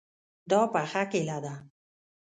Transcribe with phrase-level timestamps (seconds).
[0.51, 1.53] دا پخه کیله ده